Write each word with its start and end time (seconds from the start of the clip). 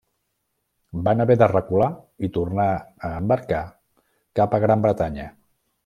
Van 1.07 1.21
haver 1.25 1.35
de 1.41 1.49
recular 1.51 1.91
i 2.29 2.31
tornar 2.39 2.67
a 2.81 3.13
embarcar 3.21 3.63
cap 4.41 4.57
a 4.57 4.63
Gran 4.69 4.89
Bretanya. 4.89 5.33